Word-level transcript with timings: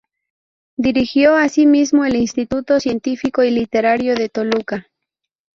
Dirigió 0.77 1.35
asimismo 1.35 2.05
el 2.05 2.15
Instituto 2.15 2.79
Científico 2.79 3.43
y 3.43 3.51
Literario 3.51 4.15
de 4.15 4.29
Toluca. 4.29 4.87